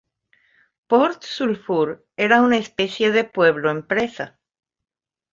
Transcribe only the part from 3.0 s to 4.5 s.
de pueblo-empresa.